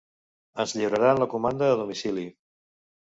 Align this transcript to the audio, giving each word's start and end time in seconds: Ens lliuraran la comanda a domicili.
Ens 0.63 0.71
lliuraran 0.79 1.21
la 1.23 1.27
comanda 1.33 1.67
a 1.73 1.75
domicili. 1.83 2.25